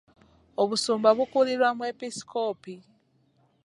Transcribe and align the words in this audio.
Obusumba 0.61 1.09
bukulirwa 1.17 1.69
mwepisikoopi. 1.77 2.73